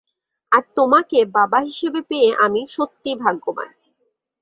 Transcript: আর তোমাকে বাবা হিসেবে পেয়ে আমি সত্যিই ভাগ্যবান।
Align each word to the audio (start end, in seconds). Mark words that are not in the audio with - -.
আর 0.51 0.63
তোমাকে 0.75 1.19
বাবা 1.37 1.59
হিসেবে 1.67 1.99
পেয়ে 2.09 2.29
আমি 2.45 2.61
সত্যিই 2.75 3.19
ভাগ্যবান। 3.23 3.69